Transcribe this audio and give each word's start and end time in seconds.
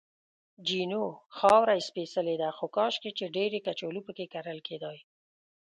جینو: 0.67 1.03
خاوره 1.37 1.73
یې 1.77 1.85
سپېڅلې 1.89 2.35
ده، 2.41 2.49
خو 2.57 2.65
کاشکې 2.77 3.11
چې 3.17 3.33
ډېرې 3.35 3.59
کچالو 3.67 4.01
پکې 4.07 4.25
کرل 4.33 4.59
کېدای. 4.67 4.97